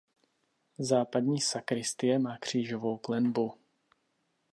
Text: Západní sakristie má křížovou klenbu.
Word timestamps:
Západní 0.79 1.41
sakristie 1.41 2.19
má 2.19 2.37
křížovou 2.37 2.97
klenbu. 2.97 3.53